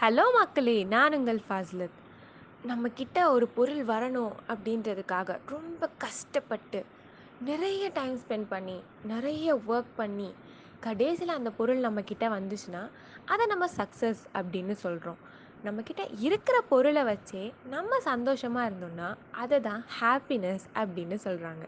[0.00, 1.98] Hello மக்களே நான் உங்கள் ஃபாஸ்லத்.
[2.66, 6.84] நம்மக்கிட்ட ஒரு பொருள் வரணும் அப்படின்றதுக்காக ரொம்ப கஷ்டப்பட்டு
[7.44, 10.34] நிறைய டைம் ஸ்பெண்ட் பண்ணி நிறைய ஒர்க் பண்ணி
[10.80, 12.88] கடைசியில் அந்த பொருள் நம்மக்கிட்ட வந்துச்சுன்னா
[13.24, 15.16] அதை நம்ம சக்ஸஸ் அப்படின்னு சொல்கிறோம்
[15.64, 21.64] நம்மக்கிட்ட இருக்கிற பொருளை வச்சே நம்ம சந்தோஷமாக இருந்தோம்னா அதை தான் ஹாப்பினஸ் அப்படின்னு சொல்கிறாங்க